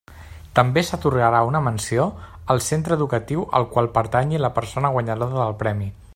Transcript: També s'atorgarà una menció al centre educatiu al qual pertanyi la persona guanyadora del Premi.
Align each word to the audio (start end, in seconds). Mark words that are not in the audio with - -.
També 0.59 0.83
s'atorgarà 0.85 1.41
una 1.49 1.61
menció 1.65 2.07
al 2.55 2.63
centre 2.69 2.99
educatiu 3.01 3.45
al 3.61 3.69
qual 3.75 3.93
pertanyi 3.99 4.43
la 4.47 4.53
persona 4.61 4.95
guanyadora 4.97 5.43
del 5.43 5.59
Premi. 5.63 5.97